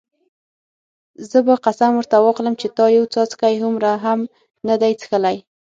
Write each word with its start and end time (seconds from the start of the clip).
زه 1.29 1.37
به 1.45 1.53
قسم 1.65 1.91
ورته 1.95 2.15
واخلم 2.19 2.55
چې 2.61 2.67
تا 2.77 2.85
یو 2.97 3.05
څاڅکی 3.13 3.55
هومره 3.63 3.91
هم 4.05 4.19
نه 4.67 4.75
دی 4.81 4.93
څښلی. 4.99 5.37